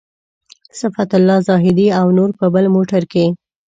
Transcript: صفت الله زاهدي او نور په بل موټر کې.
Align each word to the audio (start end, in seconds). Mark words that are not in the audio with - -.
صفت 0.79 1.09
الله 1.19 1.37
زاهدي 1.49 1.87
او 1.99 2.05
نور 2.17 2.29
په 2.39 2.45
بل 2.53 2.65
موټر 2.75 3.03
کې. 3.11 3.25